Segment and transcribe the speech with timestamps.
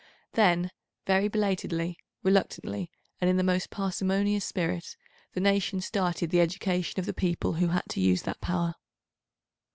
[0.33, 0.71] Then
[1.05, 4.97] very belatedly, reluctantly, and in the most parsimonious spirit,
[5.33, 8.73] the nations started the education of the people who had to use that power.